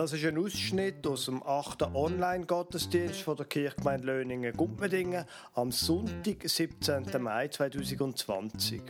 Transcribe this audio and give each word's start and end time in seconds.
Das 0.00 0.14
ist 0.14 0.24
ein 0.24 0.38
Ausschnitt 0.38 1.06
aus 1.06 1.26
dem 1.26 1.42
8. 1.42 1.82
Online-Gottesdienst 1.94 3.20
von 3.20 3.36
der 3.36 3.44
Kirchgemeinde 3.44 4.06
Löningen-Gumpendingen 4.06 5.26
am 5.52 5.70
Sonntag, 5.70 6.36
17. 6.42 7.22
Mai 7.22 7.48
2020. 7.48 8.80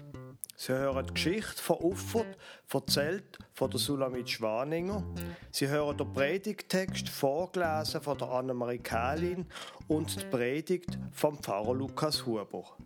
Sie 0.57 0.73
hören 0.73 1.05
die 1.09 1.15
Geschichte 1.15 1.61
von 1.61 1.79
Uffert, 1.79 2.39
erzählt 2.73 3.39
von 3.55 3.69
der 3.73 3.81
Sulamit 3.81 4.31
Schwaninger. 4.31 5.03
Sie 5.51 5.67
hören 5.67 5.97
den 5.97 6.13
Predigtext 6.13 7.09
vorgelesen 7.09 8.01
von 8.01 8.17
der 8.17 8.29
Annemarie 8.29 8.79
Kählin 8.79 9.47
und 9.89 10.17
die 10.17 10.27
Predigt 10.27 10.97
vom 11.11 11.39
Pfarrer 11.39 11.75
Lukas 11.75 12.25
Huber. 12.25 12.77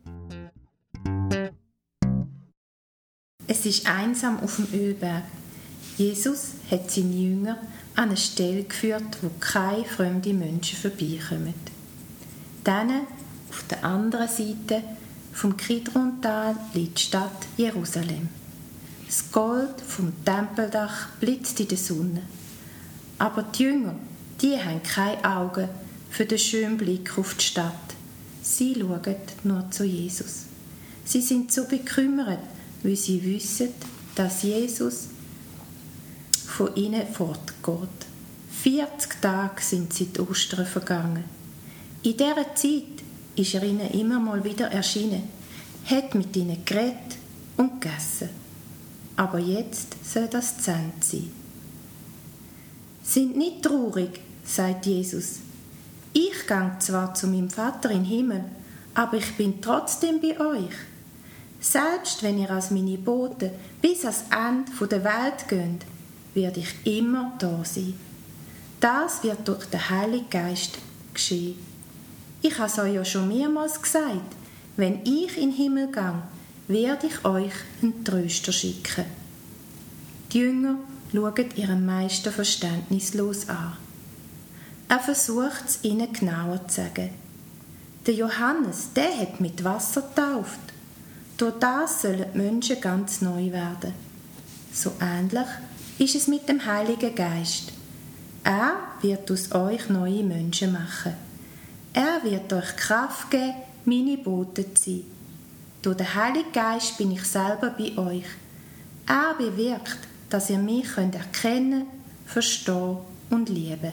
Es 3.46 3.66
ist 3.66 3.86
einsam 3.86 4.40
auf 4.40 4.56
dem 4.56 4.68
Ölberg. 4.72 5.24
Jesus 5.96 6.52
hat 6.70 6.90
seine 6.90 7.14
Jünger 7.14 7.58
an 7.94 8.08
eine 8.08 8.16
Stelle 8.16 8.64
geführt, 8.64 9.18
wo 9.22 9.30
keine 9.38 9.84
fremden 9.84 10.38
Menschen 10.38 10.76
vorbeikommen. 10.78 11.54
Dann, 12.64 13.06
auf 13.50 13.64
der 13.70 13.84
anderen 13.84 14.28
Seite 14.28 14.82
vom 15.32 15.56
Kidrontal, 15.56 16.56
liegt 16.72 16.98
die 16.98 17.02
Stadt 17.02 17.46
Jerusalem. 17.56 18.28
Das 19.06 19.30
Gold 19.30 19.80
vom 19.86 20.12
Tempeldach 20.24 21.08
blitzt 21.20 21.60
in 21.60 21.68
der 21.68 21.78
Sonne. 21.78 22.22
Aber 23.18 23.42
die 23.42 23.62
Jünger, 23.62 23.94
die 24.40 24.56
haben 24.56 24.82
keine 24.82 25.24
Augen 25.24 25.68
für 26.10 26.26
den 26.26 26.38
schönen 26.38 26.76
Blick 26.76 27.16
auf 27.16 27.34
die 27.34 27.44
Stadt. 27.44 27.72
Sie 28.42 28.74
schauen 28.74 29.16
nur 29.44 29.70
zu 29.70 29.84
Jesus. 29.84 30.46
Sie 31.04 31.20
sind 31.20 31.52
so 31.52 31.64
bekümmert, 31.64 32.40
weil 32.82 32.96
sie 32.96 33.22
wissen, 33.24 33.68
dass 34.14 34.42
Jesus 34.42 35.08
von 36.54 36.74
ihnen 36.76 37.06
fortgeht. 37.06 38.06
40 38.62 39.20
Tage 39.20 39.60
sind 39.60 39.92
seit 39.92 40.20
Ostern 40.20 40.64
vergangen. 40.64 41.24
In 42.04 42.16
dieser 42.16 42.54
Zeit 42.54 43.02
ist 43.34 43.54
er 43.54 43.64
ihnen 43.64 43.90
immer 43.90 44.20
mal 44.20 44.44
wieder 44.44 44.68
erschienen, 44.68 45.24
hat 45.84 46.14
mit 46.14 46.36
ihnen 46.36 46.64
geredet 46.64 47.18
und 47.56 47.80
gegessen. 47.80 48.28
Aber 49.16 49.40
jetzt 49.40 49.96
soll 50.04 50.28
das 50.28 50.58
zu 50.58 50.70
Ende 50.70 50.94
sein. 51.00 51.32
Sind 53.02 53.36
nicht 53.36 53.62
traurig, 53.62 54.20
sagt 54.44 54.86
Jesus. 54.86 55.40
Ich 56.12 56.46
gang 56.46 56.80
zwar 56.80 57.14
zu 57.14 57.26
meinem 57.26 57.50
Vater 57.50 57.90
im 57.90 58.04
Himmel, 58.04 58.44
aber 58.94 59.16
ich 59.16 59.36
bin 59.36 59.60
trotzdem 59.60 60.20
bei 60.20 60.38
euch. 60.38 60.74
Selbst 61.60 62.22
wenn 62.22 62.38
ihr 62.38 62.50
als 62.50 62.70
meine 62.70 62.98
Boten 62.98 63.50
bis 63.82 64.04
ans 64.04 64.24
Ende 64.30 64.86
der 64.86 65.02
Welt 65.02 65.48
geht, 65.48 65.93
werde 66.34 66.60
ich 66.60 66.74
immer 66.84 67.32
da 67.38 67.64
sein. 67.64 67.94
Das 68.80 69.22
wird 69.22 69.46
durch 69.48 69.64
den 69.66 69.88
Heiligen 69.88 70.28
Geist 70.28 70.78
geschehen. 71.12 71.56
Ich 72.42 72.58
habe 72.58 72.68
es 72.68 72.78
euch 72.78 72.94
ja 72.94 73.04
schon 73.04 73.28
mehrmals 73.28 73.80
gesagt. 73.80 74.36
Wenn 74.76 75.00
ich 75.04 75.36
in 75.38 75.50
den 75.50 75.52
Himmel 75.52 75.90
gehe, 75.90 76.22
werde 76.68 77.06
ich 77.06 77.24
euch 77.24 77.52
einen 77.80 78.04
Tröster 78.04 78.52
schicken. 78.52 79.04
Die 80.32 80.40
Jünger 80.40 80.76
schauen 81.12 81.46
ihren 81.56 81.86
Meister 81.86 82.32
verständnislos 82.32 83.48
an. 83.48 83.76
Er 84.88 84.98
versucht 84.98 85.64
es 85.66 85.78
ihnen 85.82 86.12
genauer 86.12 86.66
zu 86.68 86.82
sagen. 86.82 87.10
Der 88.06 88.14
Johannes, 88.14 88.92
der 88.94 89.18
hat 89.18 89.40
mit 89.40 89.64
Wasser 89.64 90.02
getauft. 90.02 90.60
Durch 91.36 91.54
das 91.58 92.02
sollen 92.02 92.26
die 92.34 92.38
Menschen 92.38 92.80
ganz 92.80 93.22
neu 93.22 93.50
werden. 93.50 93.94
So 94.72 94.92
ähnlich 95.00 95.46
ist 95.98 96.14
es 96.14 96.26
mit 96.26 96.48
dem 96.48 96.64
Heiligen 96.64 97.14
Geist. 97.14 97.72
Er 98.42 98.76
wird 99.00 99.30
aus 99.30 99.52
euch 99.52 99.88
neue 99.88 100.22
Menschen 100.22 100.72
machen. 100.72 101.14
Er 101.92 102.22
wird 102.24 102.52
euch 102.52 102.76
Kraft 102.76 103.30
geben, 103.30 103.54
meine 103.84 104.18
Boten 104.18 104.74
zu 104.74 104.90
sein. 104.90 105.04
Durch 105.82 105.96
den 105.96 106.14
Heiligen 106.14 106.52
Geist 106.52 106.98
bin 106.98 107.12
ich 107.12 107.24
selber 107.24 107.70
bei 107.70 107.96
euch. 107.96 108.26
Er 109.06 109.34
bewirkt, 109.38 109.98
dass 110.28 110.50
ihr 110.50 110.58
mich 110.58 110.88
könnt 110.94 111.14
erkennen, 111.14 111.86
verstehen 112.26 112.96
und 113.30 113.48
lieben. 113.48 113.92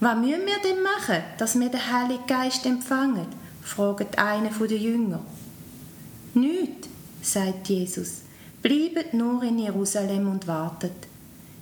Was 0.00 0.16
müssen 0.16 0.46
wir 0.46 0.60
denn 0.64 0.82
machen, 0.82 1.22
dass 1.38 1.58
wir 1.58 1.68
den 1.68 1.92
Heiligen 1.92 2.26
Geist 2.26 2.66
empfangen? 2.66 3.26
fragt 3.62 4.18
einer 4.18 4.50
der 4.50 4.76
Jünger. 4.76 5.20
Nicht, 6.34 6.88
sagt 7.22 7.68
Jesus. 7.68 8.23
Bleibt 8.64 9.12
nur 9.12 9.42
in 9.42 9.58
Jerusalem 9.58 10.26
und 10.26 10.46
wartet. 10.46 11.06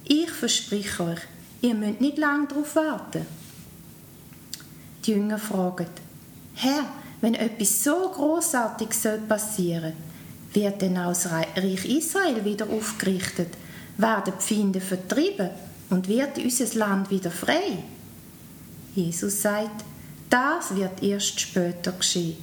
Ich 0.05 0.31
verspreche 0.31 1.03
euch, 1.03 1.19
ihr 1.61 1.75
müsst 1.75 2.01
nicht 2.01 2.17
lange 2.17 2.47
darauf 2.47 2.77
warten. 2.77 3.27
Die 5.05 5.11
Jünger 5.11 5.39
fragen, 5.39 5.89
Herr, 6.55 6.85
wenn 7.21 7.35
etwas 7.35 7.83
so 7.83 8.09
großartiges 8.09 9.03
soll 9.03 9.19
passieren, 9.19 9.95
wird 10.53 10.81
denn 10.81 10.95
das 10.95 11.29
Reich 11.29 11.85
Israel 11.85 12.45
wieder 12.45 12.69
aufgerichtet, 12.71 13.49
werden 13.97 14.33
die 14.39 14.55
Feinde 14.55 14.81
vertrieben 14.81 15.51
und 15.91 16.07
wird 16.07 16.39
unser 16.39 16.79
Land 16.79 17.11
wieder 17.11 17.33
frei? 17.33 17.79
Jesus 18.95 19.43
sagt, 19.43 19.85
das 20.31 20.77
wird 20.77 21.03
erst 21.03 21.41
später 21.41 21.91
geschehen. 21.91 22.37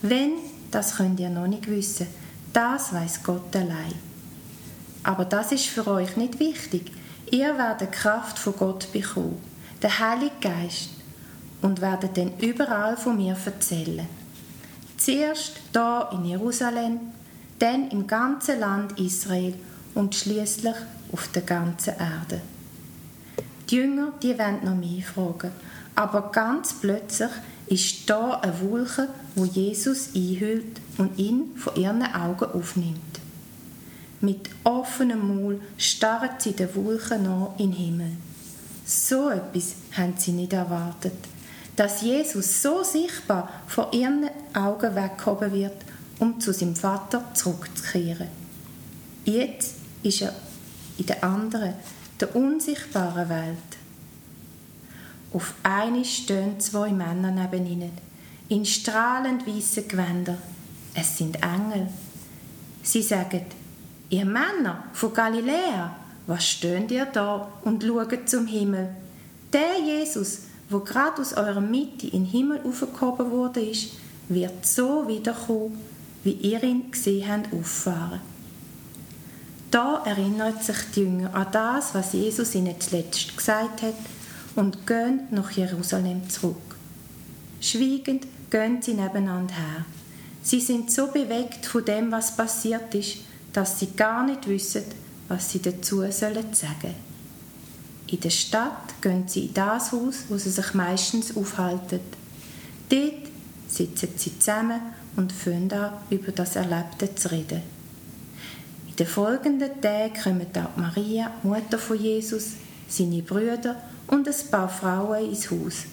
Wenn, 0.00 0.36
das 0.70 0.96
könnt 0.96 1.20
ihr 1.20 1.28
noch 1.28 1.46
nicht 1.46 1.68
wissen, 1.68 2.06
das 2.54 2.92
weiß 2.92 3.22
Gott 3.22 3.54
allein. 3.54 3.94
Aber 5.02 5.26
das 5.26 5.52
ist 5.52 5.66
für 5.66 5.86
euch 5.86 6.16
nicht 6.16 6.40
wichtig. 6.40 6.90
Ihr 7.30 7.58
werdet 7.58 7.92
Kraft 7.92 8.38
von 8.38 8.56
Gott 8.56 8.90
bekommen, 8.92 9.42
den 9.82 9.98
Heiligen 9.98 10.40
Geist, 10.40 10.90
und 11.60 11.80
werdet 11.80 12.16
dann 12.16 12.38
überall 12.38 12.96
von 12.96 13.16
mir 13.16 13.36
erzählen. 13.44 14.06
Zuerst 14.96 15.54
da 15.72 16.10
in 16.12 16.24
Jerusalem, 16.24 17.00
dann 17.58 17.90
im 17.90 18.06
ganzen 18.06 18.60
Land 18.60 18.98
Israel 18.98 19.54
und 19.94 20.14
schließlich 20.14 20.76
auf 21.12 21.28
der 21.28 21.42
ganzen 21.42 21.94
Erde. 21.98 22.40
Die 23.68 23.76
Jünger, 23.76 24.12
die 24.22 24.38
wollen 24.38 24.64
noch 24.64 24.74
mehr 24.74 25.02
fragen, 25.02 25.52
aber 25.94 26.30
ganz 26.30 26.74
plötzlich 26.74 27.30
ist 27.66 28.08
da 28.10 28.40
eine 28.40 28.60
Wolke, 28.60 29.08
wo 29.34 29.44
Jesus 29.44 30.10
einhüllt 30.14 30.80
und 30.98 31.18
ihn 31.18 31.56
von 31.56 31.76
ihren 31.76 32.02
Augen 32.02 32.44
aufnimmt. 32.52 33.20
Mit 34.20 34.48
offenem 34.64 35.26
Maul 35.28 35.60
starren 35.76 36.30
sie 36.38 36.52
der 36.52 36.74
Wolke 36.74 37.18
nach 37.18 37.58
in 37.58 37.72
den 37.72 37.78
Himmel. 37.78 38.12
So 38.86 39.30
etwas 39.30 39.74
haben 39.96 40.14
sie 40.16 40.32
nicht 40.32 40.52
erwartet. 40.52 41.12
Dass 41.76 42.02
Jesus 42.02 42.62
so 42.62 42.82
sichtbar 42.82 43.48
vor 43.66 43.92
ihren 43.92 44.30
Augen 44.54 44.94
weggehoben 44.94 45.52
wird, 45.52 45.76
um 46.18 46.40
zu 46.40 46.52
seinem 46.52 46.76
Vater 46.76 47.34
zurückzukehren. 47.34 48.28
Jetzt 49.24 49.74
ist 50.02 50.22
er 50.22 50.34
in 50.98 51.06
der 51.06 51.24
anderen, 51.24 51.74
der 52.20 52.36
unsichtbaren 52.36 53.28
Welt. 53.28 53.56
Auf 55.32 55.54
eine 55.64 56.04
stehen 56.04 56.60
zwei 56.60 56.92
Männer 56.92 57.30
neben 57.30 57.66
ihnen, 57.66 57.90
in 58.48 58.64
strahlend 58.64 59.46
weißen 59.46 59.88
Gewändern. 59.88 60.38
Es 60.94 61.18
sind 61.18 61.36
Engel. 61.42 61.88
Sie 62.82 63.02
sagen, 63.02 63.46
ihr 64.10 64.24
Männer 64.24 64.84
von 64.92 65.12
Galiläa, 65.12 65.96
was 66.26 66.48
stöhnt 66.48 66.90
ihr 66.90 67.06
da 67.06 67.48
und 67.62 67.82
schaut 67.82 68.28
zum 68.28 68.46
Himmel? 68.46 68.90
Der 69.52 69.78
Jesus, 69.80 70.42
wo 70.70 70.80
gerade 70.80 71.20
aus 71.20 71.34
eurer 71.34 71.60
Mitte 71.60 72.06
in 72.06 72.24
den 72.24 72.26
Himmel 72.26 72.60
aufgehoben 72.64 73.30
wurde, 73.30 73.72
wird 74.28 74.66
so 74.66 75.06
wiederkommen, 75.06 75.78
wie 76.22 76.32
ihr 76.32 76.62
ihn 76.62 76.90
gesehen 76.90 77.28
habt, 77.28 77.52
auffahren. 77.52 78.20
Da 79.70 80.02
erinnert 80.04 80.62
sich 80.62 80.76
die 80.94 81.00
Jünger 81.00 81.34
an 81.34 81.48
das, 81.50 81.94
was 81.94 82.12
Jesus 82.12 82.54
ihnen 82.54 82.80
zuletzt 82.80 83.36
gesagt 83.36 83.82
hat 83.82 83.94
und 84.54 84.86
gehen 84.86 85.22
nach 85.30 85.50
Jerusalem 85.50 86.28
zurück. 86.30 86.76
Schweigend 87.60 88.26
gehen 88.50 88.80
sie 88.80 88.94
nebeneinander 88.94 89.54
her. 89.54 89.84
Sie 90.44 90.60
sind 90.60 90.92
so 90.92 91.06
bewegt 91.06 91.64
von 91.64 91.84
dem, 91.86 92.12
was 92.12 92.36
passiert 92.36 92.94
ist, 92.94 93.16
dass 93.54 93.80
sie 93.80 93.92
gar 93.96 94.26
nicht 94.26 94.46
wissen, 94.46 94.84
was 95.26 95.50
sie 95.50 95.62
dazu 95.62 96.02
sollen 96.10 96.52
sagen. 96.52 96.94
In 98.06 98.20
der 98.20 98.30
Stadt 98.30 99.00
gehen 99.00 99.26
sie 99.26 99.46
in 99.46 99.54
das 99.54 99.90
Haus, 99.92 100.24
wo 100.28 100.36
sie 100.36 100.50
sich 100.50 100.74
meistens 100.74 101.34
aufhalten. 101.34 102.00
Dort 102.90 103.30
sitzen 103.68 104.10
sie 104.16 104.38
zusammen 104.38 104.80
und 105.16 105.32
fangen 105.32 105.72
an, 105.72 105.94
über 106.10 106.30
das 106.30 106.56
Erlebte 106.56 107.14
zu 107.14 107.30
reden. 107.30 107.62
In 108.86 108.96
den 108.96 109.06
folgenden 109.06 109.80
Tagen 109.80 110.12
kommen 110.22 110.46
auch 110.54 110.76
Maria, 110.76 111.30
Mutter 111.42 111.78
von 111.78 111.98
Jesus, 111.98 112.50
seine 112.86 113.22
Brüder 113.22 113.76
und 114.08 114.28
ein 114.28 114.50
paar 114.50 114.68
Frauen 114.68 115.30
ins 115.30 115.50
Haus. 115.50 115.84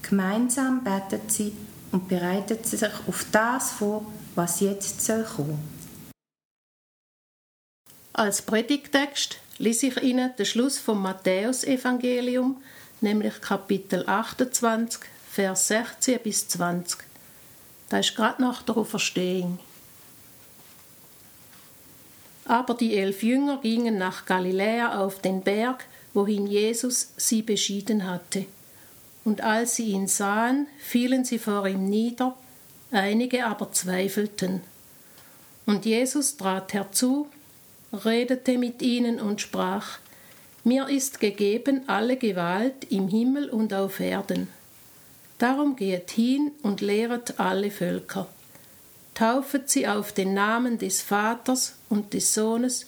Gemeinsam 0.00 0.82
beten 0.82 1.28
sie 1.28 1.52
und 1.92 2.08
bereiten 2.08 2.62
sich 2.62 2.82
auf 3.06 3.26
das 3.32 3.72
vor, 3.72 4.06
was 4.34 4.60
jetzt 4.60 5.04
soll 5.04 5.24
kommen. 5.24 5.58
Als 8.12 8.42
Predigtext 8.42 9.38
ließ 9.58 9.84
ich 9.84 10.02
Ihnen 10.02 10.34
den 10.36 10.46
Schluss 10.46 10.78
vom 10.78 11.02
Matthäusevangelium, 11.02 12.60
nämlich 13.00 13.40
Kapitel 13.40 14.04
28, 14.08 15.00
Vers 15.30 15.68
16 15.68 16.18
bis 16.20 16.48
20. 16.48 16.98
Da 17.88 17.98
ist 17.98 18.16
gerade 18.16 18.42
nach 18.42 18.62
der 18.62 18.76
Auferstehung. 18.76 19.58
Aber 22.44 22.74
die 22.74 22.96
elf 22.96 23.22
Jünger 23.22 23.58
gingen 23.58 23.98
nach 23.98 24.26
Galiläa 24.26 24.98
auf 24.98 25.20
den 25.20 25.42
Berg, 25.42 25.84
wohin 26.14 26.46
Jesus 26.46 27.12
sie 27.16 27.42
beschieden 27.42 28.10
hatte. 28.10 28.46
Und 29.28 29.42
als 29.42 29.76
sie 29.76 29.90
ihn 29.90 30.08
sahen, 30.08 30.66
fielen 30.78 31.24
sie 31.26 31.38
vor 31.38 31.68
ihm 31.68 31.84
nieder, 31.84 32.34
einige 32.90 33.44
aber 33.44 33.70
zweifelten. 33.72 34.62
Und 35.66 35.84
Jesus 35.84 36.38
trat 36.38 36.72
herzu, 36.72 37.28
redete 37.92 38.56
mit 38.56 38.80
ihnen 38.80 39.20
und 39.20 39.42
sprach, 39.42 39.98
Mir 40.64 40.88
ist 40.88 41.20
gegeben 41.20 41.82
alle 41.88 42.16
Gewalt 42.16 42.90
im 42.90 43.08
Himmel 43.08 43.50
und 43.50 43.74
auf 43.74 44.00
Erden. 44.00 44.48
Darum 45.36 45.76
geht 45.76 46.10
hin 46.10 46.52
und 46.62 46.80
lehret 46.80 47.38
alle 47.38 47.70
Völker 47.70 48.28
taufet 49.18 49.68
sie 49.68 49.88
auf 49.88 50.12
den 50.12 50.32
Namen 50.32 50.78
des 50.78 51.02
Vaters 51.02 51.74
und 51.88 52.14
des 52.14 52.34
Sohnes 52.34 52.86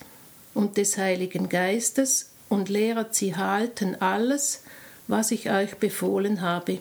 und 0.54 0.76
des 0.76 0.96
Heiligen 0.96 1.48
Geistes 1.48 2.31
und 2.48 2.69
lehret 2.69 3.16
sie 3.16 3.34
halten 3.34 3.96
alles, 4.00 4.62
was 5.11 5.33
ich 5.33 5.51
euch 5.51 5.75
befohlen 5.77 6.41
habe. 6.41 6.79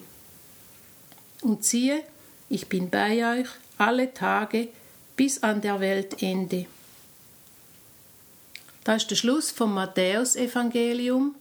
Und 1.42 1.64
siehe, 1.64 2.02
ich 2.48 2.68
bin 2.68 2.88
bei 2.88 3.40
euch 3.40 3.48
alle 3.76 4.14
Tage 4.14 4.68
bis 5.16 5.42
an 5.42 5.60
der 5.60 5.80
Weltende. 5.80 6.66
Das 8.84 9.02
ist 9.02 9.10
der 9.10 9.16
Schluss 9.16 9.50
vom 9.50 9.74
Matthäusevangelium 9.74 11.34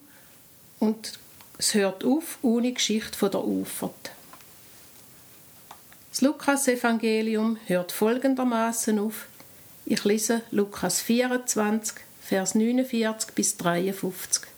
und 0.79 1.19
es 1.57 1.73
hört 1.73 2.03
auf 2.03 2.39
ohne 2.41 2.73
Geschichte 2.73 3.17
von 3.17 3.31
der 3.31 3.45
Ufert. 3.45 4.11
Das 6.09 6.21
Lukas-Evangelium 6.21 7.57
hört 7.67 7.91
folgendermaßen 7.91 8.97
auf. 8.99 9.27
Ich 9.85 10.03
lese 10.03 10.41
Lukas 10.51 11.01
24, 11.01 11.97
Vers 12.21 12.55
49 12.55 13.33
bis 13.35 13.57
53. 13.57 14.48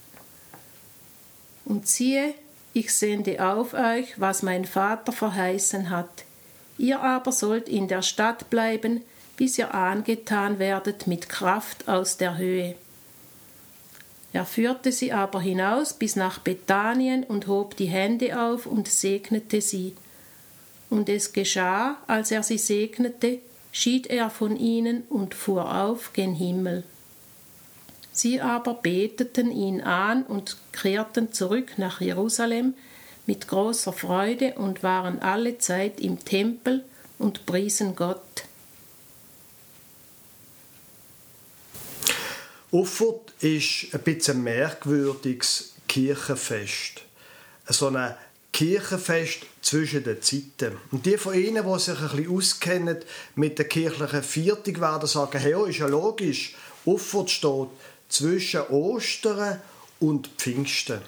Und 1.65 1.87
siehe, 1.87 2.33
ich 2.73 2.93
sende 2.93 3.45
auf 3.45 3.73
euch, 3.73 4.19
was 4.19 4.43
mein 4.43 4.65
Vater 4.65 5.11
verheißen 5.11 5.89
hat. 5.89 6.23
Ihr 6.77 7.01
aber 7.01 7.31
sollt 7.31 7.67
in 7.67 7.87
der 7.87 8.01
Stadt 8.01 8.49
bleiben, 8.49 9.01
bis 9.37 9.57
ihr 9.57 9.73
angetan 9.73 10.59
werdet 10.59 11.07
mit 11.07 11.29
Kraft 11.29 11.87
aus 11.87 12.17
der 12.17 12.37
Höhe. 12.37 12.75
Er 14.33 14.45
führte 14.45 14.91
sie 14.91 15.11
aber 15.11 15.41
hinaus 15.41 15.93
bis 15.93 16.15
nach 16.15 16.39
Bethanien 16.39 17.23
und 17.23 17.47
hob 17.47 17.75
die 17.75 17.87
Hände 17.87 18.39
auf 18.39 18.65
und 18.65 18.87
segnete 18.87 19.61
sie. 19.61 19.95
Und 20.89 21.09
es 21.09 21.33
geschah, 21.33 21.97
als 22.07 22.31
er 22.31 22.43
sie 22.43 22.57
segnete, 22.57 23.39
schied 23.71 24.07
er 24.07 24.29
von 24.29 24.55
ihnen 24.57 25.03
und 25.09 25.35
fuhr 25.35 25.83
auf 25.83 26.13
gen 26.13 26.33
Himmel. 26.33 26.83
Sie 28.13 28.41
aber 28.41 28.73
beteten 28.73 29.51
ihn 29.51 29.81
an 29.81 30.23
und 30.23 30.57
kehrten 30.73 31.31
zurück 31.31 31.77
nach 31.77 32.01
Jerusalem 32.01 32.73
mit 33.25 33.47
großer 33.47 33.93
Freude 33.93 34.55
und 34.55 34.83
waren 34.83 35.19
alle 35.19 35.57
Zeit 35.57 35.99
im 35.99 36.23
Tempel 36.23 36.83
und 37.19 37.45
priesen 37.45 37.95
Gott. 37.95 38.19
Uffert 42.71 43.33
ist 43.41 43.93
ein 43.93 44.01
bisschen 44.01 44.37
ein 44.37 44.43
merkwürdiges 44.43 45.73
Kirchenfest. 45.87 47.01
So 47.67 47.87
eine 47.87 48.17
Kirchenfest 48.53 49.39
zwischen 49.61 50.03
den 50.03 50.21
Zeiten. 50.21 50.77
Und 50.91 51.05
die 51.05 51.17
von 51.17 51.33
Ihnen, 51.33 51.65
die 51.65 51.79
sich 51.79 51.97
ein 51.99 52.09
bisschen 52.09 52.37
auskennen 52.37 52.97
mit 53.35 53.57
der 53.57 53.67
kirchlichen 53.67 54.23
Viertung, 54.23 54.79
werden 54.81 55.07
sagen, 55.07 55.39
hey, 55.39 55.69
ist 55.69 55.79
ja 55.79 55.87
logisch, 55.87 56.55
Uffert 56.85 57.29
steht 57.29 57.67
zwischen 58.11 58.61
Ostern 58.67 59.61
und 59.99 60.27
Pfingsten. 60.37 61.01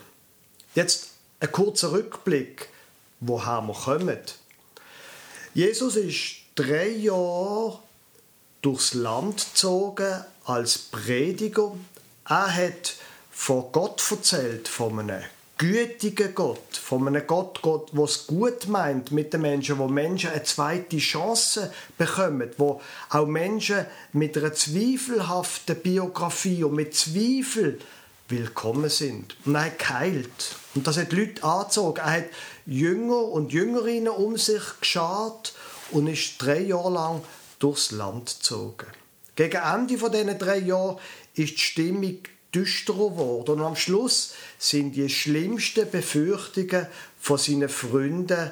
Jetzt 0.75 1.09
ein 1.39 1.51
kurzer 1.51 1.91
Rückblick, 1.91 2.69
woher 3.19 3.61
wir 3.61 3.73
kommen. 3.73 4.19
Jesus 5.53 5.95
ist 5.97 6.35
drei 6.55 6.89
Jahre 6.89 7.79
durchs 8.61 8.94
Land 8.94 9.45
gezogen 9.53 10.23
als 10.45 10.77
Prediger. 10.77 11.75
Er 12.27 12.55
hat 12.55 12.95
von 13.31 13.71
Gott 13.71 14.03
erzählt, 14.09 14.67
von 14.67 15.00
einem 15.00 15.23
gütigen 15.57 16.33
Gott, 16.33 16.75
von 16.75 17.07
einem 17.07 17.25
Gott, 17.27 17.61
Gott, 17.61 17.91
der 17.94 18.03
es 18.03 18.27
gut 18.27 18.67
meint 18.67 19.11
mit 19.11 19.33
den 19.33 19.41
Menschen, 19.41 19.77
wo 19.77 19.88
Menschen 19.88 20.31
eine 20.31 20.44
zweite 20.44 20.97
Chance 20.97 21.71
bekommen, 21.97 22.50
wo 22.57 22.81
auch 23.09 23.27
Menschen 23.27 23.85
mit 24.11 24.38
einer 24.38 24.53
zweifelhaften 24.53 25.75
Biografie 25.77 26.63
und 26.63 26.75
mit 26.75 26.95
Zweifel 26.95 27.79
willkommen 28.29 28.89
sind. 28.89 29.35
Und 29.45 29.55
er 29.55 29.65
hat 29.65 29.79
geheilt. 29.79 30.55
Und 30.75 30.88
das 30.88 30.97
hat 30.97 31.13
Leute 31.13 31.44
angezogen. 31.44 32.00
Er 32.00 32.11
hat 32.11 32.25
Jünger 32.65 33.23
und 33.23 33.53
Jüngerinnen 33.53 34.09
um 34.09 34.38
sich 34.38 34.63
geschart 34.79 35.53
und 35.91 36.07
ist 36.07 36.41
drei 36.41 36.61
Jahre 36.61 36.91
lang 36.91 37.21
durchs 37.59 37.91
Land 37.91 38.38
gezogen. 38.39 38.88
Gegen 39.35 39.61
Ende 39.61 39.97
von 39.97 40.11
diesen 40.11 40.38
drei 40.38 40.57
Jahren 40.59 40.97
ist 41.35 41.53
die 41.53 41.59
Stimmung 41.59 42.19
düsterer 42.53 43.11
geworden. 43.11 43.59
Und 43.59 43.61
am 43.61 43.75
Schluss 43.75 44.33
sind 44.57 44.94
die 44.94 45.09
schlimmsten 45.09 45.89
Befürchtungen 45.89 46.88
von 47.19 47.38
seinen 47.38 47.69
Freunden 47.69 48.51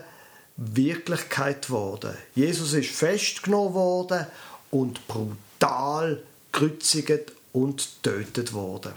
Wirklichkeit 0.58 1.68
geworden. 1.68 2.16
Jesus 2.36 2.74
ist 2.74 2.92
festgenommen 2.92 3.74
worden 3.74 4.28
und 4.70 5.08
brutal 5.08 6.22
gekreuzigt 6.52 7.32
und 7.54 8.04
tötet 8.04 8.54
worden. 8.54 8.94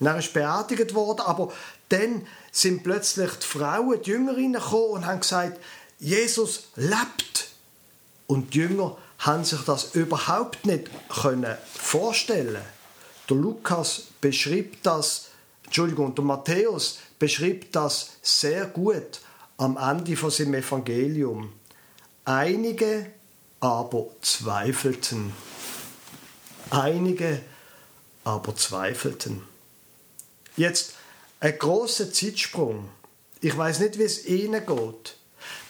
er 0.00 0.18
ist 0.18 0.32
beerdigt 0.32 0.94
worden, 0.94 1.20
aber 1.20 1.52
dann 1.88 2.26
sind 2.50 2.82
plötzlich 2.82 3.30
die 3.32 3.46
Frauen, 3.46 4.02
die 4.02 4.10
Jüngerinnen 4.10 4.60
gekommen 4.60 4.90
und 4.90 5.06
haben 5.06 5.20
gesagt, 5.20 5.58
Jesus 5.98 6.64
lebt. 6.76 7.48
Und 8.26 8.54
die 8.54 8.58
Jünger 8.58 8.96
haben 9.18 9.44
sich 9.44 9.60
das 9.62 9.94
überhaupt 9.94 10.66
nicht 10.66 10.90
vorstellen 11.74 12.62
der 13.28 13.36
Lukas 13.36 14.04
beschreibt 14.20 14.84
das, 14.86 15.28
Entschuldigung, 15.64 16.14
der 16.14 16.24
Matthäus 16.24 16.98
beschreibt 17.18 17.74
das 17.74 18.12
sehr 18.22 18.66
gut 18.66 19.20
am 19.56 19.76
Ende 19.76 20.16
von 20.16 20.30
seinem 20.30 20.54
Evangelium. 20.54 21.52
Einige 22.24 23.06
aber 23.60 24.08
zweifelten. 24.20 25.32
Einige 26.70 27.40
aber 28.24 28.56
zweifelten. 28.56 29.42
Jetzt 30.56 30.94
ein 31.40 31.58
großer 31.58 32.12
Zeitsprung. 32.12 32.88
Ich 33.40 33.56
weiß 33.56 33.80
nicht, 33.80 33.98
wie 33.98 34.04
es 34.04 34.24
Ihnen 34.26 34.64
geht. 34.64 35.16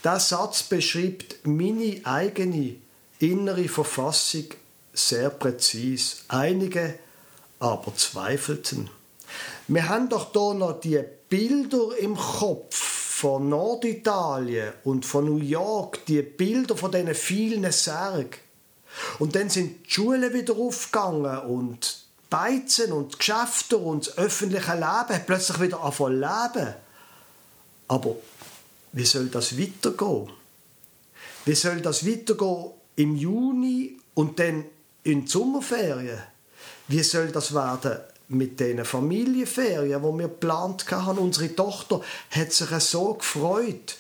Der 0.04 0.20
Satz 0.20 0.62
beschreibt 0.62 1.46
meine 1.46 2.00
eigene 2.04 2.76
innere 3.18 3.68
Verfassung 3.68 4.44
sehr 4.92 5.30
präzis. 5.30 6.25
Einige 6.28 6.99
aber 7.58 7.94
zweifelten. 7.96 8.90
Wir 9.68 9.88
haben 9.88 10.08
doch 10.08 10.32
da 10.32 10.54
noch 10.54 10.80
die 10.80 11.02
Bilder 11.28 11.96
im 11.99 12.16
Kopf 12.16 12.76
von 12.76 13.49
Norditalien 13.49 14.73
und 14.84 15.06
von 15.06 15.25
New 15.25 15.38
York, 15.38 16.04
die 16.06 16.23
Bilder 16.23 16.76
von 16.76 16.92
diesen 16.92 17.14
vielen 17.14 17.70
Särgen. 17.73 18.38
Und 19.18 19.34
dann 19.34 19.49
sind 19.50 19.87
die 19.87 19.90
Schulen 19.90 20.32
wieder 20.34 20.56
aufgegangen 20.56 21.38
und 21.38 22.04
Beizen 22.28 22.92
und 22.92 23.18
Geschäfte 23.18 23.76
und 23.78 24.08
das 24.08 24.18
öffentliche 24.18 24.75
Leben 24.75 24.84
hat 24.84 25.26
plötzlich 25.26 25.61
wieder 25.61 25.80
angefangen 25.80 26.20
leben. 26.20 26.75
Aber 27.88 28.16
wie 28.92 29.04
soll 29.04 29.26
das 29.26 29.58
weitergehen? 29.58 30.30
Wie 31.44 31.54
soll 31.54 31.80
das 31.80 32.06
weitergehen 32.06 32.73
im 32.96 33.16
Juni 33.16 33.99
und 34.14 34.38
dann 34.38 34.64
in 35.02 35.25
die 35.25 35.30
Sommerferien? 35.30 36.23
Wie 36.88 37.02
soll 37.02 37.28
das 37.28 37.54
werden 37.54 37.98
mit 38.28 38.60
den 38.60 38.84
Familienferien, 38.84 40.02
wo 40.02 40.12
wir 40.12 40.28
geplant 40.28 40.90
haben? 40.90 41.18
Unsere 41.18 41.54
Tochter 41.54 42.00
hat 42.30 42.52
sich 42.52 42.70
so 42.80 43.14
gefreut, 43.14 43.96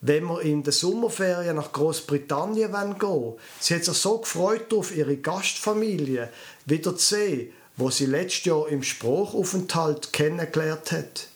wenn 0.00 0.24
wir 0.24 0.42
in 0.42 0.62
der 0.62 0.72
Sommerferien 0.72 1.56
nach 1.56 1.72
Großbritannien 1.72 2.72
gehen 2.72 2.96
wollen. 3.00 3.34
Sie 3.58 3.74
hat 3.74 3.84
sich 3.84 3.96
so 3.96 4.18
gefreut 4.18 4.72
auf 4.72 4.94
ihre 4.94 5.16
Gastfamilie 5.16 6.30
wieder 6.66 6.96
zu 6.96 7.16
sehen, 7.16 7.52
wo 7.76 7.90
sie 7.90 8.06
letztes 8.06 8.44
Jahr 8.44 8.68
im 8.68 8.82
Spruchaufenthalt 8.82 10.12
kennengelernt 10.12 10.92
hat. 10.92 11.28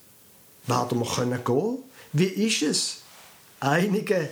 Werden 0.67 1.01
wir 1.01 1.07
können 1.07 1.45
gehen? 1.45 1.79
Wie 2.13 2.27
ist 2.27 2.63
es? 2.63 2.97
Einige 3.59 4.29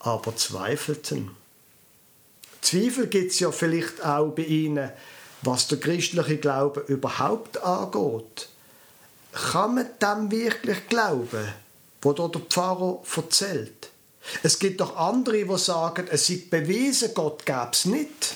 aber 0.00 0.36
zweifelten. 0.36 1.30
Zweifel 2.60 3.06
gibt 3.06 3.32
es 3.32 3.40
ja 3.40 3.50
vielleicht 3.50 4.04
auch 4.04 4.30
bei 4.30 4.42
ihnen 4.42 4.90
was 5.42 5.68
der 5.68 5.78
christliche 5.78 6.38
Glaube 6.38 6.80
überhaupt 6.88 7.62
angeht. 7.62 8.48
Kann 9.32 9.74
man 9.74 9.86
dem 10.00 10.30
wirklich 10.30 10.88
glauben, 10.88 11.48
wo 12.02 12.12
der 12.12 12.40
Pfarrer 12.40 13.02
erzählt? 13.16 13.90
Es 14.42 14.58
gibt 14.58 14.80
doch 14.80 14.96
andere, 14.96 15.44
die 15.44 15.58
sagen, 15.58 16.06
es 16.10 16.26
sei 16.26 16.42
bewiesen, 16.50 17.14
Gott 17.14 17.46
gäbe 17.46 17.70
es 17.72 17.84
nicht. 17.84 18.34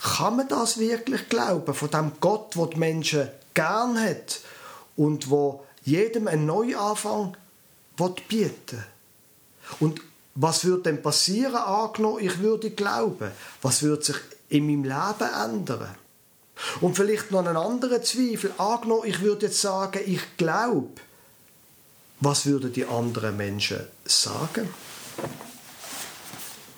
Kann 0.00 0.36
man 0.36 0.48
das 0.48 0.78
wirklich 0.78 1.28
glauben, 1.28 1.74
von 1.74 1.90
dem 1.90 2.12
Gott, 2.20 2.54
der 2.54 2.66
die 2.66 2.78
Menschen 2.78 3.28
gern 3.52 4.00
hat 4.00 4.40
und 4.96 5.28
wo 5.28 5.66
jedem 5.82 6.28
einen 6.28 6.46
Neuanfang 6.46 7.36
bieten 8.28 8.84
Und 9.80 10.00
was 10.34 10.64
würde 10.64 10.84
denn 10.84 11.02
passieren, 11.02 11.56
angenommen, 11.56 12.24
ich 12.24 12.38
würde 12.38 12.70
glauben? 12.70 13.32
Was 13.60 13.82
würde 13.82 14.04
sich 14.04 14.16
in 14.48 14.66
meinem 14.66 14.84
Leben 14.84 15.34
ändern? 15.34 15.94
Und 16.80 16.96
vielleicht 16.96 17.30
noch 17.30 17.40
einen 17.40 17.56
anderen 17.56 18.02
Zweifel. 18.02 18.52
Angenommen, 18.58 19.06
ich 19.06 19.20
würde 19.20 19.46
jetzt 19.46 19.60
sagen, 19.60 20.00
ich 20.04 20.36
glaube. 20.36 21.00
Was 22.20 22.46
würden 22.46 22.72
die 22.72 22.84
anderen 22.84 23.36
Menschen 23.36 23.80
sagen? 24.04 24.68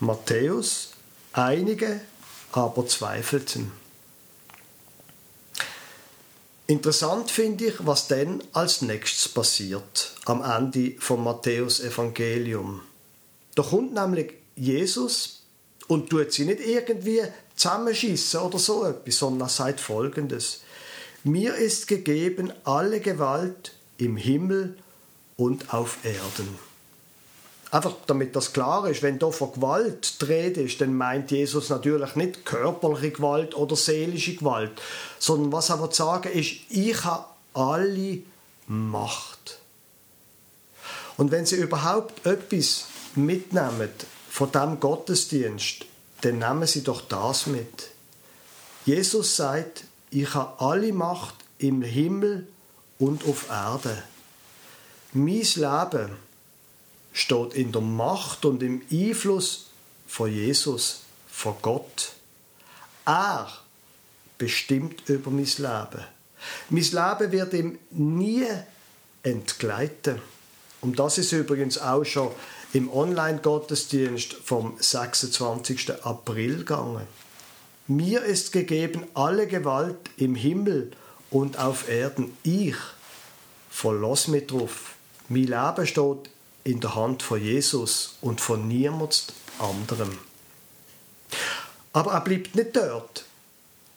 Matthäus, 0.00 0.90
einige 1.32 2.00
aber 2.52 2.86
zweifelten. 2.86 3.72
Interessant 6.66 7.30
finde 7.30 7.66
ich, 7.66 7.74
was 7.80 8.06
denn 8.06 8.42
als 8.52 8.82
nächstes 8.82 9.28
passiert 9.28 10.14
am 10.26 10.42
Ende 10.42 10.94
vom 11.00 11.24
Matthäus 11.24 11.80
Evangelium. 11.80 12.82
Da 13.56 13.62
kommt 13.62 13.92
nämlich 13.92 14.34
Jesus 14.54 15.42
und 15.88 16.10
tut 16.10 16.32
sie 16.32 16.44
nicht 16.44 16.60
irgendwie 16.60 17.22
zusammenschießen 17.60 18.40
oder 18.40 18.58
so 18.58 18.84
etwas, 18.84 19.18
sondern 19.18 19.46
er 19.48 19.50
sagt 19.50 19.80
folgendes. 19.80 20.62
Mir 21.22 21.54
ist 21.54 21.86
gegeben 21.86 22.52
alle 22.64 23.00
Gewalt 23.00 23.72
im 23.98 24.16
Himmel 24.16 24.76
und 25.36 25.72
auf 25.74 25.98
Erden. 26.02 26.58
Einfach 27.70 27.94
damit 28.06 28.34
das 28.34 28.52
klar 28.52 28.88
ist, 28.88 29.02
wenn 29.02 29.18
da 29.18 29.30
von 29.30 29.52
Gewalt 29.52 30.16
Rede 30.26 30.62
ist, 30.62 30.80
dann 30.80 30.96
meint 30.96 31.30
Jesus 31.30 31.68
natürlich 31.68 32.16
nicht 32.16 32.44
körperliche 32.44 33.12
Gewalt 33.12 33.54
oder 33.54 33.76
seelische 33.76 34.34
Gewalt, 34.34 34.72
sondern 35.18 35.52
was 35.52 35.68
er 35.68 35.92
sagen 35.92 36.32
ist, 36.32 36.52
ich 36.70 37.04
habe 37.04 37.26
alle 37.54 38.22
Macht. 38.66 39.60
Und 41.16 41.30
wenn 41.30 41.44
Sie 41.44 41.56
überhaupt 41.56 42.26
etwas 42.26 42.86
mitnehmen 43.14 43.90
von 44.30 44.50
dem 44.50 44.80
Gottesdienst, 44.80 45.84
dann 46.22 46.38
nehmen 46.38 46.66
Sie 46.66 46.82
doch 46.82 47.00
das 47.02 47.46
mit. 47.46 47.90
Jesus 48.84 49.36
sagt, 49.36 49.84
ich 50.10 50.34
habe 50.34 50.60
alle 50.60 50.92
Macht 50.92 51.34
im 51.58 51.82
Himmel 51.82 52.48
und 52.98 53.26
auf 53.26 53.48
Erde. 53.48 54.02
Mein 55.12 55.42
Leben 55.42 56.10
steht 57.12 57.54
in 57.54 57.72
der 57.72 57.80
Macht 57.80 58.44
und 58.44 58.62
im 58.62 58.82
Einfluss 58.90 59.66
von 60.06 60.32
Jesus, 60.32 61.02
von 61.28 61.54
Gott. 61.62 62.12
Er 63.04 63.50
bestimmt 64.38 65.08
über 65.08 65.30
mein 65.30 65.44
Leben. 65.44 66.04
Mein 66.70 66.82
Leben 66.82 67.32
wird 67.32 67.52
ihm 67.54 67.78
nie 67.90 68.46
entgleiten. 69.22 70.20
Um 70.80 70.94
das 70.94 71.18
ist 71.18 71.32
übrigens 71.32 71.78
auch 71.78 72.04
schon 72.04 72.30
im 72.72 72.90
Online-Gottesdienst 72.92 74.34
vom 74.44 74.74
26. 74.78 76.04
April 76.04 76.58
gegangen. 76.58 77.06
Mir 77.86 78.22
ist 78.22 78.52
gegeben 78.52 79.04
alle 79.14 79.46
Gewalt 79.46 79.98
im 80.16 80.34
Himmel 80.34 80.92
und 81.30 81.58
auf 81.58 81.88
Erden. 81.88 82.36
Ich 82.42 82.76
verlass 83.70 84.28
mich 84.28 84.46
drauf. 84.46 84.94
Mein 85.28 85.44
Leben 85.44 85.86
steht 85.86 86.30
in 86.64 86.80
der 86.80 86.94
Hand 86.94 87.22
von 87.22 87.42
Jesus 87.42 88.16
und 88.20 88.40
von 88.40 88.68
niemand 88.68 89.32
anderem. 89.58 90.16
Aber 91.92 92.12
er 92.12 92.20
bleibt 92.20 92.54
nicht 92.54 92.76
dort. 92.76 93.24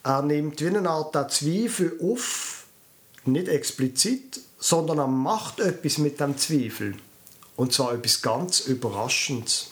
Er 0.04 0.22
nimmt 0.22 0.60
wie 0.62 0.68
eine 0.68 0.90
Art 0.90 1.14
Zweifel 1.32 1.98
auf, 2.02 2.53
nicht 3.26 3.48
explizit, 3.48 4.40
sondern 4.60 5.00
er 5.00 5.08
macht 5.08 5.60
etwas 5.60 5.98
mit 5.98 6.20
dem 6.20 6.38
Zweifel. 6.38 6.96
Und 7.56 7.74
zwar 7.74 7.94
etwas 7.94 8.22
ganz 8.22 8.62
Überraschendes. 8.62 9.72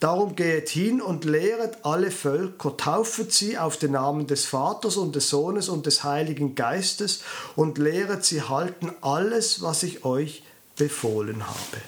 Darum 0.00 0.36
geht 0.36 0.68
hin 0.68 1.02
und 1.02 1.24
lehret 1.24 1.78
alle 1.84 2.10
Völker, 2.10 2.76
taufet 2.76 3.32
sie 3.32 3.58
auf 3.58 3.76
den 3.76 3.92
Namen 3.92 4.26
des 4.26 4.46
Vaters 4.46 4.96
und 4.96 5.14
des 5.16 5.28
Sohnes 5.28 5.68
und 5.68 5.86
des 5.86 6.04
Heiligen 6.04 6.54
Geistes 6.54 7.22
und 7.56 7.78
lehret 7.78 8.24
sie 8.24 8.42
halten 8.42 8.92
alles, 9.00 9.60
was 9.62 9.82
ich 9.82 10.04
euch 10.04 10.42
befohlen 10.76 11.46
habe. 11.46 11.82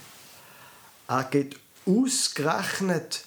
Er 1.08 1.24
geht 1.24 1.56
ausgerechnet 1.86 3.24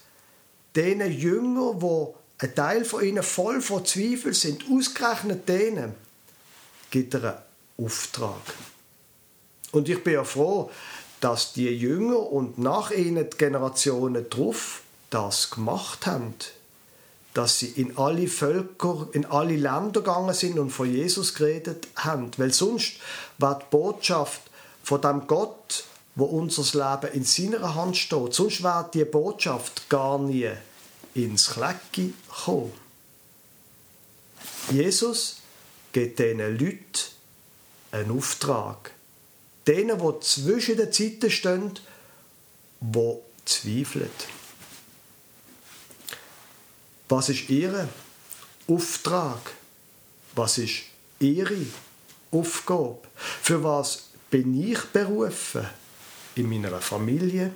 denen 0.75 1.11
Jünger, 1.11 1.81
wo 1.81 2.15
ein 2.37 2.53
Teil 2.53 2.85
von 2.85 3.03
ihnen 3.03 3.23
voll 3.23 3.61
von 3.61 3.85
Zweifel 3.85 4.33
sind, 4.33 4.65
ausgerechnet 4.69 5.47
denen, 5.47 5.95
gibt 6.93 7.15
er 7.15 7.23
einen 7.23 7.85
Auftrag. 7.87 8.53
Und 9.71 9.89
ich 9.89 10.03
bin 10.03 10.13
ja 10.13 10.23
froh, 10.23 10.69
dass 11.21 11.53
die 11.53 11.67
Jünger 11.67 12.19
und 12.19 12.59
nach 12.59 12.91
ihnen 12.91 13.27
die 13.31 13.37
Generationen 13.37 14.29
drauf 14.29 14.83
das 15.09 15.49
gemacht 15.49 16.05
haben. 16.05 16.35
Dass 17.33 17.57
sie 17.57 17.69
in 17.69 17.97
alle 17.97 18.27
Völker, 18.27 19.07
in 19.13 19.25
alle 19.25 19.55
Länder 19.55 20.01
gegangen 20.01 20.35
sind 20.35 20.59
und 20.59 20.69
von 20.69 20.93
Jesus 20.93 21.33
geredet 21.33 21.87
haben. 21.95 22.29
Weil 22.37 22.53
sonst 22.53 22.97
war 23.39 23.57
die 23.57 23.65
Botschaft 23.71 24.41
von 24.83 25.01
dem 25.01 25.25
Gott, 25.25 25.85
wo 26.13 26.25
unser 26.25 26.61
Leben 26.77 27.11
in 27.15 27.23
seiner 27.23 27.73
Hand 27.73 27.97
steht. 27.97 28.35
Sonst 28.35 28.61
wäre 28.61 28.87
die 28.93 29.05
Botschaft 29.05 29.89
gar 29.89 30.19
nie 30.19 30.51
ins 31.15 31.49
Klecki 31.49 32.13
gekommen. 32.29 32.71
Jesus 34.69 35.37
gibt 35.93 36.19
diesen 36.19 36.39
Leuten 36.39 36.79
einen 37.91 38.17
Auftrag. 38.17 38.91
Denen, 39.65 39.97
die 39.97 40.19
zwischen 40.19 40.75
den 40.75 40.91
Zeiten 40.91 41.31
stehen, 41.31 41.79
die 42.81 43.17
zweifeln. 43.45 44.09
Was 47.07 47.29
ist 47.29 47.49
ihr 47.49 47.87
Auftrag? 48.67 49.51
Was 50.35 50.57
ist 50.57 50.83
ihre 51.19 51.65
Aufgabe? 52.31 52.99
Für 53.15 53.63
was 53.63 54.09
bin 54.29 54.59
ich 54.69 54.79
berufen? 54.85 55.67
In 56.35 56.49
meiner 56.49 56.81
Familie, 56.81 57.55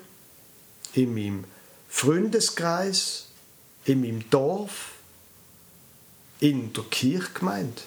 in 0.94 1.14
meinem 1.14 1.44
Freundeskreis, 1.90 3.26
in 3.86 4.02
meinem 4.02 4.30
Dorf, 4.30 4.92
in 6.40 6.72
der 6.74 6.84
Kirchgemeinde. 6.84 7.82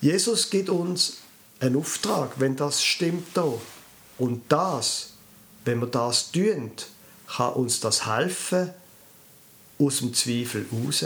Jesus 0.00 0.48
gibt 0.50 0.70
uns 0.70 1.18
einen 1.60 1.76
Auftrag, 1.76 2.32
wenn 2.40 2.56
das 2.56 2.82
stimmt. 2.82 3.38
Und 4.18 4.42
das, 4.48 5.10
wenn 5.64 5.80
wir 5.80 5.86
das 5.86 6.32
tun, 6.32 6.72
kann 7.26 7.52
uns 7.52 7.80
das 7.80 8.06
helfen 8.06 8.70
aus 9.78 9.98
dem 9.98 10.14
Zweifel 10.14 10.66
raus. 10.72 11.04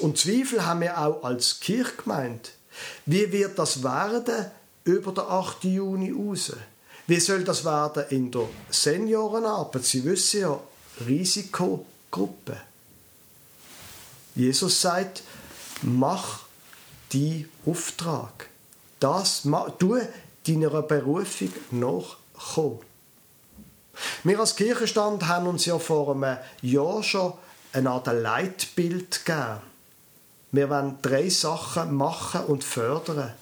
Und 0.00 0.18
Zweifel 0.18 0.64
haben 0.64 0.80
wir 0.80 0.98
auch 0.98 1.22
als 1.22 1.60
Kirchgemeinde. 1.60 2.50
Wie 3.06 3.30
wird 3.30 3.58
das 3.58 3.82
werden 3.82 4.50
über 4.84 5.12
den 5.12 5.24
8. 5.24 5.64
Juni 5.64 6.10
raus? 6.10 6.52
Wie 7.06 7.20
soll 7.20 7.44
das 7.44 7.64
werden 7.64 8.04
in 8.10 8.30
der 8.30 8.48
Seniorenarbeit? 8.70 9.84
Sie 9.84 10.04
wissen 10.04 10.40
ja, 10.40 10.60
Risikogruppe. 11.06 12.56
Jesus 14.34 14.80
sagt, 14.80 15.22
mach 15.82 16.43
die 17.12 17.48
Auftrag. 17.66 18.48
Das, 19.00 19.42
tu 19.78 19.98
deiner 20.46 20.82
Berufung 20.82 21.52
nachkommen. 21.70 22.80
Wir 24.24 24.40
als 24.40 24.56
Kirchenstand 24.56 25.26
haben 25.28 25.46
uns 25.46 25.66
ja 25.66 25.78
vor 25.78 26.14
einem 26.14 26.38
Jahr 26.62 27.02
schon 27.02 27.34
eine 27.72 27.90
Art 27.90 28.06
Leitbild 28.06 29.24
gegeben 29.24 29.60
wir 30.54 30.70
wollen 30.70 30.98
drei 31.02 31.28
Sachen 31.30 31.96
machen 31.96 32.44
und 32.44 32.62
fördern. 32.62 33.32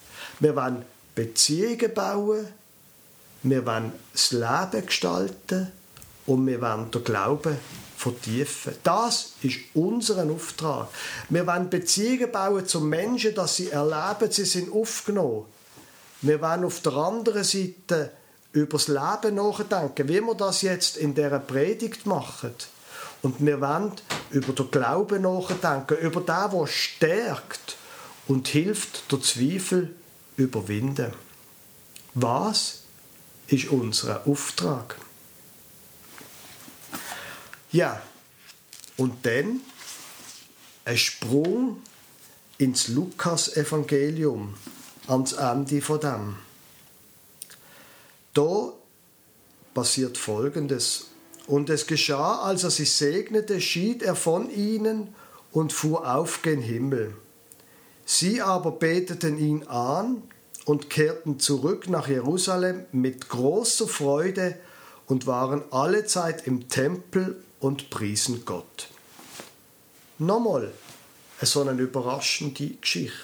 Wir 0.40 0.56
wollen 0.56 0.82
Beziehungen 1.14 1.92
bauen, 1.92 2.46
wir 3.42 3.66
wollen 3.66 3.92
das 4.14 4.30
Leben 4.30 4.86
gestalten 4.86 5.70
und 6.24 6.46
wir 6.46 6.62
wollen 6.62 6.90
den 6.90 7.04
Glauben 7.04 7.58
vertiefen. 8.02 8.74
Das 8.82 9.34
ist 9.42 9.58
unser 9.74 10.28
Auftrag. 10.28 10.88
Wir 11.28 11.46
wollen 11.46 11.70
Beziehungen 11.70 12.32
bauen 12.32 12.66
zu 12.66 12.80
Menschen, 12.80 13.34
dass 13.34 13.56
sie 13.56 13.70
erleben, 13.70 14.30
sie 14.30 14.44
sind 14.44 14.72
aufgenommen. 14.72 15.44
Wir 16.20 16.40
wollen 16.40 16.64
auf 16.64 16.80
der 16.80 16.94
anderen 16.94 17.44
Seite 17.44 18.10
über 18.52 18.76
das 18.78 18.88
Leben 18.88 19.36
nachdenken, 19.36 20.08
wie 20.08 20.20
wir 20.20 20.34
das 20.34 20.62
jetzt 20.62 20.96
in 20.96 21.14
dieser 21.14 21.38
Predigt 21.38 22.04
machen. 22.04 22.54
Und 23.22 23.44
wir 23.44 23.60
wollen 23.60 23.92
über 24.30 24.52
den 24.52 24.70
Glauben 24.70 25.22
nachdenken, 25.22 25.96
über 25.98 26.20
das, 26.20 26.52
was 26.52 26.70
stärkt 26.70 27.76
und 28.26 28.48
hilft, 28.48 29.12
den 29.12 29.22
Zweifel 29.22 29.94
überwinden. 30.36 31.12
Was 32.14 32.82
ist 33.46 33.68
unser 33.70 34.26
Auftrag? 34.26 34.96
Ja, 37.72 38.02
und 38.98 39.24
dann 39.24 39.60
ein 40.84 40.98
Sprung 40.98 41.82
ins 42.58 42.88
Lukas-Evangelium 42.88 44.54
ans 45.08 45.32
Ende 45.32 45.80
von 45.80 46.00
dem. 46.00 46.36
Da 48.34 48.72
passiert 49.72 50.18
Folgendes. 50.18 51.06
Und 51.46 51.70
es 51.70 51.86
geschah, 51.86 52.42
als 52.42 52.62
er 52.64 52.70
sie 52.70 52.84
segnete, 52.84 53.60
schied 53.60 54.02
er 54.02 54.16
von 54.16 54.50
ihnen 54.50 55.14
und 55.50 55.72
fuhr 55.72 56.14
auf 56.14 56.42
gen 56.42 56.60
Himmel. 56.60 57.16
Sie 58.04 58.40
aber 58.42 58.72
beteten 58.72 59.38
ihn 59.38 59.64
an 59.64 60.22
und 60.66 60.90
kehrten 60.90 61.40
zurück 61.40 61.88
nach 61.88 62.06
Jerusalem 62.06 62.84
mit 62.92 63.28
großer 63.28 63.88
Freude 63.88 64.56
und 65.06 65.26
waren 65.26 65.62
alle 65.70 66.04
Zeit 66.04 66.46
im 66.46 66.68
Tempel 66.68 67.42
und 67.62 67.90
priesen 67.90 68.44
Gott. 68.44 68.88
Nochmal 70.18 70.72
so 71.40 71.62
eine 71.62 71.80
überraschende 71.80 72.70
Geschichte. 72.80 73.16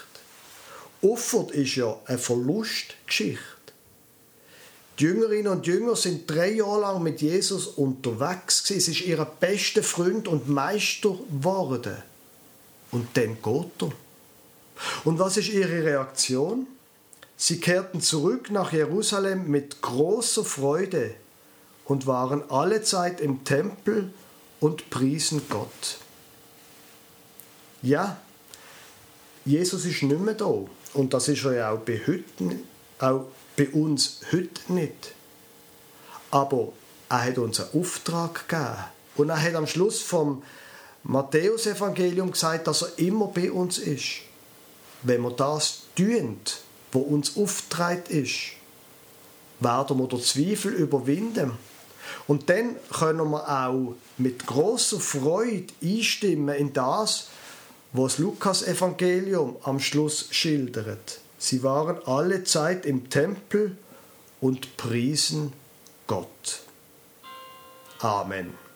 Uffert 1.01 1.51
ist 1.51 1.75
ja 1.75 1.97
eine 2.05 2.17
Verlustgeschichte. 2.17 3.43
Die 4.97 5.05
Jüngerinnen 5.05 5.51
und 5.51 5.67
Jünger 5.67 5.95
sind 5.95 6.29
drei 6.29 6.51
Jahre 6.53 6.81
lang 6.81 7.03
mit 7.03 7.21
Jesus 7.21 7.67
unterwegs. 7.67 8.69
Es 8.69 8.87
ist 8.87 9.01
ihr 9.01 9.23
bester 9.25 9.83
Freund 9.83 10.27
und 10.27 10.49
Meister 10.49 11.17
geworden. 11.29 11.97
Und 12.91 13.07
dann 13.15 13.37
geht 13.41 13.81
er. 13.81 13.91
Und 15.05 15.19
was 15.19 15.37
ist 15.37 15.49
ihre 15.49 15.83
Reaktion? 15.83 16.67
Sie 17.37 17.59
kehrten 17.59 18.01
zurück 18.01 18.51
nach 18.51 18.73
Jerusalem 18.73 19.49
mit 19.49 19.81
großer 19.81 20.43
Freude 20.43 21.13
und 21.85 22.07
waren 22.07 22.49
alle 22.49 22.83
Zeit 22.83 23.21
im 23.21 23.45
Tempel 23.45 24.11
und 24.59 24.89
priesen 24.89 25.41
Gott. 25.49 25.97
Ja, 27.81 28.17
Jesus 29.45 29.85
ist 29.85 30.03
nicht 30.03 30.19
mehr 30.19 30.33
da. 30.33 30.53
Und 30.93 31.13
das 31.13 31.27
ist 31.27 31.45
er 31.45 31.53
ja 31.53 31.71
auch 31.71 31.79
bei, 31.79 32.01
heute, 32.05 32.59
auch 32.99 33.25
bei 33.55 33.69
uns 33.69 34.21
heute 34.31 34.73
nicht. 34.73 35.13
Aber 36.31 36.73
er 37.09 37.25
hat 37.25 37.37
uns 37.37 37.59
einen 37.59 37.81
Auftrag 37.81 38.47
gegeben. 38.47 38.75
Und 39.15 39.29
er 39.29 39.41
hat 39.41 39.55
am 39.55 39.67
Schluss 39.67 40.01
vom 40.01 40.43
Matthäusevangelium 41.03 42.31
gesagt, 42.31 42.67
dass 42.67 42.83
er 42.83 42.99
immer 42.99 43.27
bei 43.27 43.51
uns 43.51 43.77
ist. 43.77 44.21
Wenn 45.03 45.21
wir 45.21 45.31
das 45.31 45.83
tun, 45.95 46.39
wo 46.91 46.99
uns 46.99 47.37
aufgetragen 47.37 48.03
ist, 48.09 48.51
werden 49.59 49.97
wir 49.97 50.07
den 50.07 50.21
Zweifel 50.21 50.73
überwinden. 50.73 51.51
Und 52.27 52.49
dann 52.49 52.75
können 52.91 53.29
wir 53.31 53.47
auch 53.47 53.95
mit 54.17 54.45
großer 54.45 54.99
Freude 54.99 55.73
einstimmen 55.81 56.55
in 56.55 56.73
das, 56.73 57.29
was 57.93 58.13
das 58.13 58.19
Lukas-Evangelium 58.19 59.55
am 59.63 59.79
Schluss 59.79 60.27
schildert. 60.31 61.19
Sie 61.37 61.63
waren 61.63 61.97
alle 62.05 62.43
Zeit 62.43 62.85
im 62.85 63.09
Tempel 63.09 63.77
und 64.41 64.77
priesen 64.77 65.53
Gott. 66.07 66.61
Amen. 67.99 68.68